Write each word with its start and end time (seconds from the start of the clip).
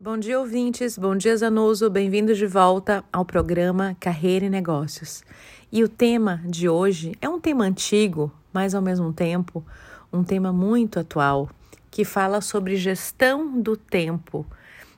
Bom 0.00 0.16
dia, 0.16 0.38
ouvintes. 0.38 0.96
Bom 0.96 1.16
dia, 1.16 1.36
Zanoso. 1.36 1.90
Bem-vindos 1.90 2.38
de 2.38 2.46
volta 2.46 3.04
ao 3.12 3.24
programa 3.24 3.96
Carreira 3.98 4.46
e 4.46 4.48
Negócios. 4.48 5.24
E 5.72 5.82
o 5.82 5.88
tema 5.88 6.40
de 6.46 6.68
hoje 6.68 7.16
é 7.20 7.28
um 7.28 7.40
tema 7.40 7.64
antigo, 7.64 8.30
mas 8.52 8.76
ao 8.76 8.80
mesmo 8.80 9.12
tempo 9.12 9.66
um 10.12 10.22
tema 10.22 10.52
muito 10.52 11.00
atual, 11.00 11.50
que 11.90 12.04
fala 12.04 12.40
sobre 12.40 12.76
gestão 12.76 13.60
do 13.60 13.76
tempo, 13.76 14.46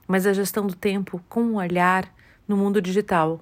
mas 0.06 0.26
a 0.26 0.34
gestão 0.34 0.66
do 0.66 0.76
tempo 0.76 1.18
com 1.30 1.40
um 1.44 1.56
olhar 1.56 2.14
no 2.46 2.54
mundo 2.54 2.82
digital 2.82 3.40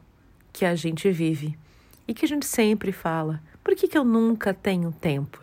que 0.53 0.65
a 0.65 0.77
gente 0.77 1.11
vive 1.11 1.59
e 2.07 2.15
que 2.15 2.25
a 2.25 2.29
gente 2.29 2.47
sempre 2.47 2.93
fala. 2.93 3.43
Por 3.65 3.75
que, 3.75 3.89
que 3.89 3.99
eu 3.99 4.05
nunca 4.05 4.55
tenho 4.55 4.93
tempo? 4.93 5.41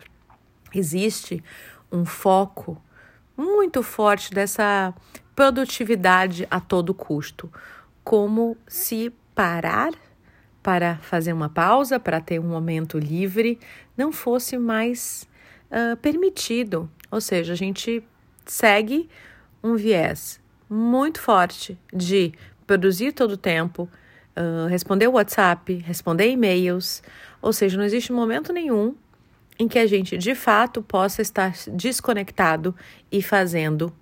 Existe 0.74 1.44
um 1.92 2.06
foco 2.06 2.80
muito 3.36 3.82
forte 3.82 4.32
dessa 4.32 4.94
produtividade 5.36 6.48
a 6.50 6.58
todo 6.58 6.94
custo, 6.94 7.52
como 8.02 8.56
se 8.66 9.12
parar 9.34 9.92
para 10.62 10.96
fazer 10.96 11.32
uma 11.32 11.50
pausa, 11.50 12.00
para 12.00 12.20
ter 12.20 12.40
um 12.40 12.48
momento 12.48 12.98
livre, 12.98 13.60
não 13.96 14.10
fosse 14.10 14.56
mais 14.56 15.28
uh, 15.70 15.96
permitido. 15.98 16.90
Ou 17.10 17.20
seja, 17.20 17.52
a 17.52 17.56
gente 17.56 18.02
segue 18.46 19.08
um 19.62 19.76
viés 19.76 20.40
muito 20.68 21.20
forte 21.20 21.78
de 21.92 22.32
produzir 22.66 23.12
todo 23.12 23.32
o 23.32 23.36
tempo, 23.36 23.88
uh, 24.36 24.66
responder 24.68 25.06
WhatsApp, 25.06 25.74
responder 25.84 26.30
e-mails, 26.30 27.02
ou 27.42 27.52
seja, 27.52 27.76
não 27.76 27.84
existe 27.84 28.10
momento 28.10 28.52
nenhum 28.52 28.94
em 29.58 29.68
que 29.68 29.78
a 29.78 29.86
gente 29.86 30.16
de 30.16 30.34
fato 30.34 30.82
possa 30.82 31.22
estar 31.22 31.52
desconectado 31.72 32.74
e 33.12 33.22
fazendo 33.22 33.92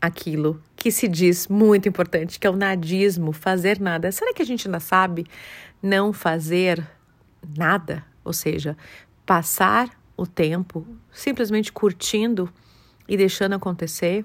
aquilo 0.00 0.62
que 0.80 0.90
se 0.90 1.06
diz 1.06 1.46
muito 1.46 1.86
importante, 1.86 2.40
que 2.40 2.46
é 2.46 2.50
o 2.50 2.56
nadismo, 2.56 3.32
fazer 3.32 3.78
nada. 3.78 4.10
Será 4.10 4.32
que 4.32 4.40
a 4.40 4.46
gente 4.46 4.66
ainda 4.66 4.80
sabe 4.80 5.26
não 5.82 6.10
fazer 6.10 6.82
nada? 7.54 8.02
Ou 8.24 8.32
seja, 8.32 8.74
passar 9.26 9.90
o 10.16 10.26
tempo 10.26 10.86
simplesmente 11.12 11.70
curtindo 11.70 12.50
e 13.06 13.14
deixando 13.14 13.52
acontecer? 13.52 14.24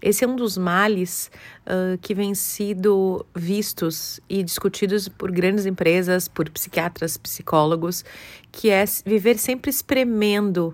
Esse 0.00 0.24
é 0.24 0.28
um 0.28 0.36
dos 0.36 0.56
males 0.56 1.28
uh, 1.62 1.98
que 1.98 2.14
vem 2.14 2.36
sido 2.36 3.26
vistos 3.34 4.20
e 4.28 4.44
discutidos 4.44 5.08
por 5.08 5.32
grandes 5.32 5.66
empresas, 5.66 6.28
por 6.28 6.48
psiquiatras, 6.50 7.16
psicólogos, 7.16 8.04
que 8.52 8.70
é 8.70 8.84
viver 9.04 9.38
sempre 9.38 9.70
espremendo 9.70 10.72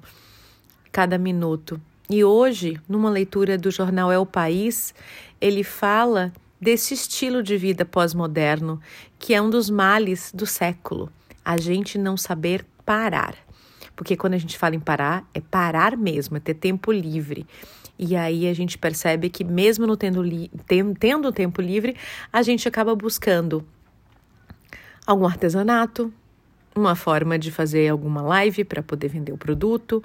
cada 0.90 1.16
minuto. 1.16 1.80
E 2.10 2.24
hoje, 2.24 2.80
numa 2.88 3.10
leitura 3.10 3.56
do 3.56 3.70
jornal 3.70 4.10
É 4.10 4.18
o 4.18 4.26
País, 4.26 4.94
ele 5.40 5.64
fala 5.64 6.32
desse 6.60 6.94
estilo 6.94 7.42
de 7.42 7.56
vida 7.56 7.84
pós-moderno, 7.84 8.80
que 9.18 9.34
é 9.34 9.42
um 9.42 9.50
dos 9.50 9.68
males 9.68 10.30
do 10.32 10.46
século, 10.46 11.10
a 11.44 11.56
gente 11.56 11.98
não 11.98 12.16
saber 12.16 12.64
parar. 12.84 13.34
Porque 13.96 14.16
quando 14.16 14.34
a 14.34 14.38
gente 14.38 14.56
fala 14.58 14.74
em 14.74 14.80
parar, 14.80 15.28
é 15.34 15.40
parar 15.40 15.96
mesmo, 15.96 16.36
é 16.36 16.40
ter 16.40 16.54
tempo 16.54 16.92
livre. 16.92 17.46
E 17.98 18.16
aí 18.16 18.48
a 18.48 18.54
gente 18.54 18.78
percebe 18.78 19.28
que 19.28 19.44
mesmo 19.44 19.86
não 19.86 19.96
tendo, 19.96 20.22
tendo, 20.66 20.94
tendo 20.94 21.32
tempo 21.32 21.60
livre, 21.60 21.96
a 22.32 22.42
gente 22.42 22.66
acaba 22.66 22.94
buscando 22.94 23.64
algum 25.06 25.26
artesanato, 25.26 26.12
uma 26.74 26.94
forma 26.94 27.38
de 27.38 27.50
fazer 27.50 27.88
alguma 27.88 28.22
live 28.22 28.64
para 28.64 28.82
poder 28.82 29.08
vender 29.08 29.32
o 29.32 29.36
produto, 29.36 30.02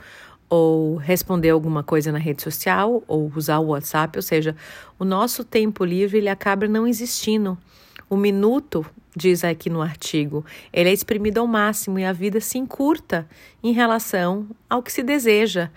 ou 0.50 0.96
responder 0.96 1.50
alguma 1.50 1.84
coisa 1.84 2.12
na 2.12 2.18
rede 2.18 2.42
social, 2.42 3.04
ou 3.08 3.32
usar 3.36 3.60
o 3.60 3.68
WhatsApp, 3.68 4.18
ou 4.18 4.22
seja, 4.22 4.56
o 4.98 5.04
nosso 5.04 5.44
tempo 5.44 5.84
livre 5.84 6.18
ele 6.18 6.30
acaba 6.30 6.68
não 6.68 6.88
existindo. 6.88 7.58
O 8.10 8.16
minuto, 8.16 8.86
diz 9.16 9.44
aqui 9.44 9.70
no 9.70 9.82
artigo, 9.82 10.46
ele 10.72 10.90
é 10.90 10.94
exprimido 10.94 11.40
ao 11.40 11.48
máximo 11.48 12.00
e 12.00 12.06
a 12.06 12.14
vida 12.14 12.40
se 12.40 12.58
encurta 12.58 13.28
em 13.62 13.74
relação 13.74 14.48
ao 14.70 14.82
que 14.82 14.92
se 14.92 15.04
deseja. 15.04 15.70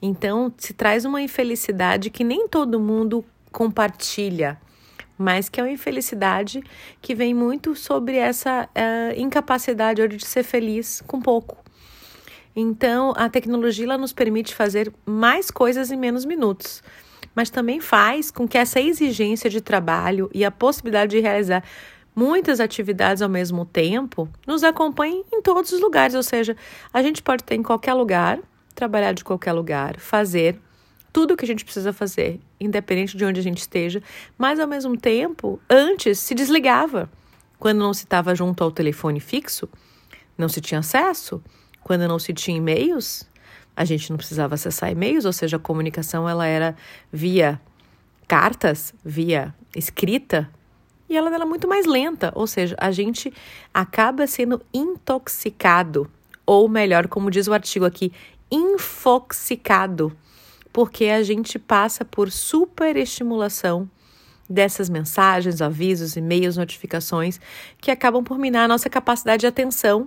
Então, 0.00 0.52
se 0.58 0.74
traz 0.74 1.04
uma 1.04 1.22
infelicidade 1.22 2.10
que 2.10 2.22
nem 2.22 2.46
todo 2.46 2.78
mundo 2.78 3.24
compartilha, 3.50 4.60
mas 5.16 5.48
que 5.48 5.58
é 5.58 5.62
uma 5.64 5.72
infelicidade 5.72 6.62
que 7.00 7.14
vem 7.14 7.34
muito 7.34 7.74
sobre 7.74 8.16
essa 8.16 8.68
uh, 8.68 9.20
incapacidade 9.20 10.06
de 10.08 10.24
ser 10.24 10.44
feliz 10.44 11.02
com 11.06 11.20
pouco. 11.20 11.56
Então, 12.54 13.12
a 13.16 13.28
tecnologia 13.28 13.84
ela 13.84 13.98
nos 13.98 14.12
permite 14.12 14.54
fazer 14.54 14.92
mais 15.06 15.50
coisas 15.50 15.90
em 15.90 15.96
menos 15.96 16.24
minutos, 16.24 16.82
mas 17.34 17.50
também 17.50 17.80
faz 17.80 18.30
com 18.30 18.48
que 18.48 18.58
essa 18.58 18.80
exigência 18.80 19.48
de 19.48 19.60
trabalho 19.60 20.30
e 20.34 20.44
a 20.44 20.50
possibilidade 20.50 21.12
de 21.12 21.20
realizar 21.20 21.62
muitas 22.14 22.58
atividades 22.58 23.22
ao 23.22 23.28
mesmo 23.28 23.64
tempo 23.64 24.28
nos 24.44 24.64
acompanhem 24.64 25.24
em 25.32 25.40
todos 25.40 25.70
os 25.70 25.80
lugares, 25.80 26.16
ou 26.16 26.22
seja, 26.22 26.56
a 26.92 27.00
gente 27.00 27.22
pode 27.22 27.44
ter 27.44 27.54
em 27.54 27.62
qualquer 27.62 27.94
lugar, 27.94 28.40
trabalhar 28.74 29.12
de 29.12 29.22
qualquer 29.22 29.52
lugar, 29.52 30.00
fazer 30.00 30.58
tudo 31.12 31.34
o 31.34 31.36
que 31.36 31.44
a 31.44 31.48
gente 31.48 31.64
precisa 31.64 31.92
fazer, 31.92 32.40
independente 32.60 33.16
de 33.16 33.24
onde 33.24 33.40
a 33.40 33.42
gente 33.42 33.58
esteja, 33.58 34.02
mas 34.36 34.60
ao 34.60 34.66
mesmo 34.66 34.96
tempo, 34.96 35.60
antes 35.70 36.18
se 36.18 36.34
desligava. 36.34 37.10
Quando 37.58 37.78
não 37.78 37.94
se 37.94 38.04
estava 38.04 38.34
junto 38.34 38.62
ao 38.62 38.70
telefone 38.70 39.18
fixo, 39.20 39.68
não 40.36 40.48
se 40.48 40.60
tinha 40.60 40.80
acesso. 40.80 41.42
Quando 41.88 42.06
não 42.06 42.18
se 42.18 42.34
tinha 42.34 42.58
e-mails, 42.58 43.26
a 43.74 43.82
gente 43.82 44.10
não 44.10 44.18
precisava 44.18 44.56
acessar 44.56 44.92
e-mails, 44.92 45.24
ou 45.24 45.32
seja, 45.32 45.56
a 45.56 45.58
comunicação 45.58 46.28
ela 46.28 46.44
era 46.44 46.76
via 47.10 47.58
cartas, 48.26 48.92
via 49.02 49.54
escrita, 49.74 50.50
e 51.08 51.16
ela 51.16 51.34
era 51.34 51.46
muito 51.46 51.66
mais 51.66 51.86
lenta, 51.86 52.30
ou 52.34 52.46
seja, 52.46 52.76
a 52.78 52.90
gente 52.90 53.32
acaba 53.72 54.26
sendo 54.26 54.60
intoxicado, 54.70 56.10
ou 56.44 56.68
melhor, 56.68 57.08
como 57.08 57.30
diz 57.30 57.48
o 57.48 57.54
artigo 57.54 57.86
aqui, 57.86 58.12
infoxicado, 58.50 60.14
porque 60.70 61.06
a 61.06 61.22
gente 61.22 61.58
passa 61.58 62.04
por 62.04 62.30
superestimulação 62.30 63.90
dessas 64.46 64.90
mensagens, 64.90 65.62
avisos, 65.62 66.16
e-mails, 66.16 66.58
notificações 66.58 67.40
que 67.80 67.90
acabam 67.90 68.22
por 68.22 68.38
minar 68.38 68.66
a 68.66 68.68
nossa 68.68 68.90
capacidade 68.90 69.40
de 69.40 69.46
atenção 69.46 70.06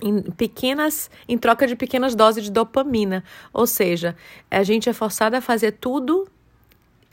em 0.00 0.22
pequenas 0.22 1.10
em 1.28 1.36
troca 1.36 1.66
de 1.66 1.76
pequenas 1.76 2.14
doses 2.14 2.44
de 2.44 2.50
dopamina, 2.50 3.22
ou 3.52 3.66
seja, 3.66 4.16
a 4.50 4.62
gente 4.62 4.88
é 4.88 4.92
forçado 4.92 5.36
a 5.36 5.40
fazer 5.40 5.72
tudo 5.72 6.26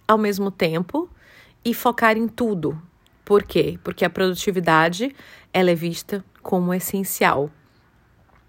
ao 0.08 0.18
mesmo 0.18 0.50
tempo 0.50 1.10
e 1.64 1.74
focar 1.74 2.18
em 2.18 2.28
tudo. 2.28 2.82
Por 3.26 3.44
quê? 3.44 3.78
Porque 3.84 4.06
a 4.06 4.10
produtividade 4.10 5.16
ela 5.54 5.72
é 5.72 5.76
vista 5.76 6.24
como 6.42 6.74
essencial. 6.74 7.50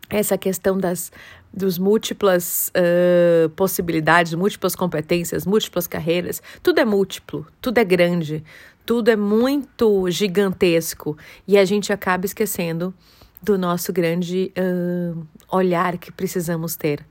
Essa 0.08 0.38
questão 0.38 0.78
das 0.78 1.12
dos 1.52 1.78
múltiplas 1.78 2.70
uh, 2.76 3.48
possibilidades, 3.50 4.34
múltiplas 4.34 4.76
competências, 4.76 5.44
múltiplas 5.44 5.86
carreiras, 5.86 6.40
tudo 6.62 6.78
é 6.78 6.84
múltiplo, 6.84 7.44
tudo 7.60 7.78
é 7.78 7.84
grande, 7.84 8.44
tudo 8.86 9.10
é 9.10 9.16
muito 9.16 10.08
gigantesco 10.10 11.18
e 11.46 11.58
a 11.58 11.64
gente 11.64 11.92
acaba 11.92 12.24
esquecendo 12.24 12.94
do 13.42 13.56
nosso 13.56 13.92
grande 13.92 14.52
uh, 14.58 15.26
olhar 15.50 15.96
que 15.98 16.12
precisamos 16.12 16.76
ter 16.76 17.04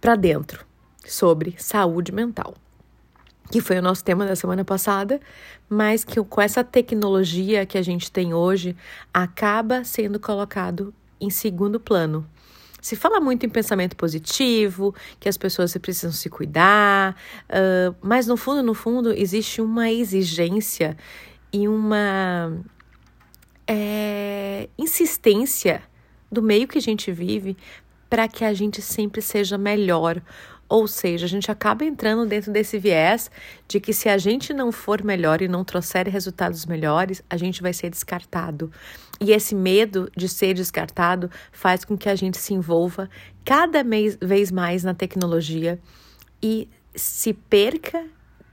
para 0.00 0.16
dentro 0.16 0.64
sobre 1.06 1.54
saúde 1.58 2.12
mental, 2.12 2.54
que 3.50 3.60
foi 3.60 3.78
o 3.78 3.82
nosso 3.82 4.02
tema 4.02 4.26
da 4.26 4.34
semana 4.34 4.64
passada, 4.64 5.20
mas 5.68 6.04
que 6.04 6.22
com 6.22 6.40
essa 6.40 6.64
tecnologia 6.64 7.64
que 7.64 7.78
a 7.78 7.82
gente 7.82 8.10
tem 8.10 8.34
hoje 8.34 8.76
acaba 9.12 9.84
sendo 9.84 10.18
colocado 10.18 10.92
em 11.20 11.30
segundo 11.30 11.78
plano. 11.78 12.26
Se 12.80 12.96
fala 12.96 13.18
muito 13.18 13.46
em 13.46 13.48
pensamento 13.48 13.96
positivo, 13.96 14.94
que 15.18 15.26
as 15.26 15.38
pessoas 15.38 15.74
precisam 15.78 16.12
se 16.12 16.28
cuidar, 16.28 17.16
uh, 17.48 17.94
mas 18.02 18.26
no 18.26 18.36
fundo, 18.36 18.62
no 18.62 18.74
fundo, 18.74 19.10
existe 19.10 19.62
uma 19.62 19.90
exigência 19.90 20.94
e 21.50 21.66
uma 21.66 22.52
é, 23.66 24.68
insistência 24.78 25.82
do 26.30 26.42
meio 26.42 26.66
que 26.66 26.78
a 26.78 26.82
gente 26.82 27.10
vive 27.12 27.56
para 28.08 28.28
que 28.28 28.44
a 28.44 28.52
gente 28.52 28.80
sempre 28.82 29.20
seja 29.22 29.58
melhor. 29.58 30.20
Ou 30.68 30.88
seja, 30.88 31.26
a 31.26 31.28
gente 31.28 31.50
acaba 31.50 31.84
entrando 31.84 32.26
dentro 32.26 32.50
desse 32.50 32.78
viés 32.78 33.30
de 33.68 33.78
que 33.78 33.92
se 33.92 34.08
a 34.08 34.16
gente 34.16 34.52
não 34.52 34.72
for 34.72 35.04
melhor 35.04 35.42
e 35.42 35.48
não 35.48 35.62
trouxer 35.62 36.08
resultados 36.08 36.64
melhores, 36.64 37.22
a 37.28 37.36
gente 37.36 37.60
vai 37.60 37.72
ser 37.72 37.90
descartado. 37.90 38.72
E 39.20 39.32
esse 39.32 39.54
medo 39.54 40.10
de 40.16 40.28
ser 40.28 40.54
descartado 40.54 41.30
faz 41.52 41.84
com 41.84 41.96
que 41.96 42.08
a 42.08 42.14
gente 42.14 42.38
se 42.38 42.54
envolva 42.54 43.08
cada 43.44 43.84
vez 44.20 44.50
mais 44.50 44.82
na 44.82 44.94
tecnologia 44.94 45.78
e 46.42 46.68
se 46.94 47.32
perca 47.34 48.04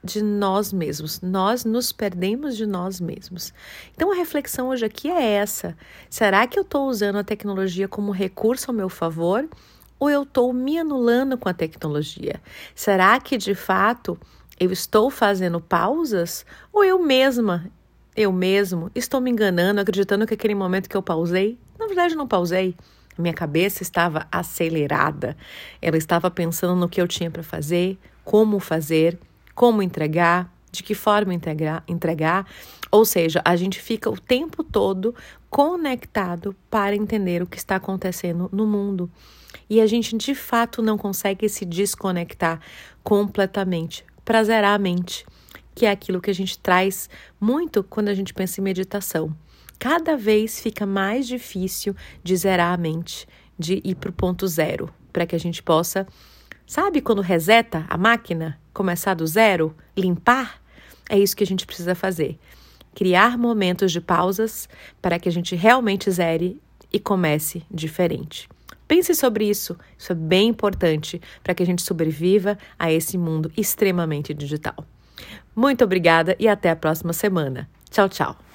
de 0.04 0.22
nós 0.22 0.74
mesmos. 0.74 1.22
Nós 1.22 1.64
nos 1.64 1.92
perdemos 1.92 2.58
de 2.58 2.66
nós 2.66 3.00
mesmos. 3.00 3.54
Então 3.94 4.12
a 4.12 4.16
reflexão 4.16 4.70
hoje 4.70 4.86
aqui 4.86 5.10
é 5.10 5.34
essa: 5.34 5.78
será 6.10 6.48
que 6.48 6.58
eu 6.58 6.64
estou 6.64 6.88
usando 6.88 7.18
a 7.18 7.24
tecnologia 7.24 7.88
como 7.88 8.12
recurso 8.12 8.72
ao 8.72 8.76
meu 8.76 8.90
favor? 8.90 9.48
Ou 10.00 10.10
eu 10.10 10.24
estou 10.24 10.52
me 10.52 10.80
anulando 10.80 11.38
com 11.38 11.48
a 11.48 11.54
tecnologia? 11.54 12.42
Será 12.74 13.20
que 13.20 13.38
de 13.38 13.54
fato 13.54 14.20
Eu 14.60 14.72
estou 14.72 15.10
fazendo 15.10 15.60
pausas 15.60 16.46
ou 16.72 16.84
eu 16.84 17.00
mesma, 17.02 17.72
eu 18.16 18.32
mesmo, 18.32 18.92
estou 18.94 19.20
me 19.22 19.32
enganando, 19.32 19.82
acreditando 19.82 20.28
que 20.28 20.34
aquele 20.34 20.54
momento 20.54 20.90
que 20.90 20.98
eu 20.98 21.02
pausei, 21.02 21.58
na 21.80 21.88
verdade 21.88 22.16
não 22.16 22.28
pausei. 22.28 22.76
Minha 23.18 23.34
cabeça 23.34 23.84
estava 23.84 24.28
acelerada. 24.32 25.36
Ela 25.82 25.98
estava 25.98 26.30
pensando 26.32 26.76
no 26.76 26.90
que 26.90 27.02
eu 27.02 27.08
tinha 27.08 27.30
para 27.30 27.44
fazer, 27.44 27.98
como 28.24 28.60
fazer, 28.60 29.20
como 29.54 29.82
entregar, 29.82 30.52
de 30.72 30.84
que 30.84 30.96
forma 30.96 31.34
entregar, 31.34 31.84
entregar. 31.88 32.46
Ou 32.90 33.06
seja, 33.06 33.42
a 33.44 33.56
gente 33.56 33.80
fica 33.80 34.10
o 34.10 34.20
tempo 34.20 34.64
todo 34.64 35.14
conectado 35.50 36.56
para 36.70 36.96
entender 36.96 37.42
o 37.42 37.48
que 37.48 37.58
está 37.58 37.76
acontecendo 37.76 38.50
no 38.52 38.66
mundo. 38.66 39.12
E 39.70 39.82
a 39.82 39.88
gente 39.88 40.18
de 40.18 40.34
fato 40.34 40.82
não 40.82 40.98
consegue 40.98 41.48
se 41.50 41.66
desconectar 41.66 42.60
completamente 43.04 44.06
para 44.24 44.44
zerar 44.44 44.76
a 44.76 44.78
mente, 44.78 45.26
que 45.76 45.86
é 45.86 45.92
aquilo 45.92 46.22
que 46.22 46.30
a 46.30 46.34
gente 46.34 46.58
traz 46.60 47.10
muito 47.40 47.84
quando 47.84 48.10
a 48.10 48.14
gente 48.14 48.34
pensa 48.34 48.62
em 48.62 48.64
meditação. 48.64 49.36
Cada 49.80 50.16
vez 50.16 50.60
fica 50.62 50.86
mais 50.86 51.28
difícil 51.28 51.96
de 52.24 52.36
zerar 52.36 52.74
a 52.74 52.78
mente, 52.78 53.28
de 53.58 53.82
ir 53.84 53.96
para 53.96 54.10
o 54.10 54.14
ponto 54.14 54.48
zero, 54.48 54.94
para 55.12 55.26
que 55.26 55.36
a 55.36 55.40
gente 55.40 55.64
possa, 55.64 56.08
sabe, 56.66 57.02
quando 57.02 57.22
reseta 57.22 57.86
a 57.90 57.98
máquina, 57.98 58.60
começar 58.74 59.14
do 59.14 59.26
zero, 59.26 59.76
limpar? 59.96 60.62
É 61.10 61.18
isso 61.18 61.36
que 61.36 61.44
a 61.44 61.48
gente 61.48 61.66
precisa 61.66 61.96
fazer. 61.96 62.40
Criar 62.96 63.38
momentos 63.38 63.92
de 63.92 64.02
pausas 64.02 64.68
para 65.02 65.20
que 65.20 65.30
a 65.30 65.32
gente 65.32 65.56
realmente 65.56 66.10
zere 66.12 66.60
e 66.92 67.00
comece 67.00 67.64
diferente. 67.72 68.50
Pense 68.88 69.16
sobre 69.16 69.50
isso, 69.50 69.78
isso 69.98 70.12
é 70.12 70.16
bem 70.16 70.50
importante 70.50 71.22
para 71.42 71.54
que 71.54 71.64
a 71.64 71.66
gente 71.66 71.82
sobreviva 71.82 72.58
a 72.78 72.92
esse 72.92 73.18
mundo 73.18 73.50
extremamente 73.56 74.34
digital. 74.34 74.86
Muito 75.56 75.84
obrigada 75.84 76.36
e 76.38 76.48
até 76.48 76.70
a 76.70 76.76
próxima 76.76 77.14
semana. 77.14 77.70
Tchau, 77.90 78.10
tchau. 78.10 78.51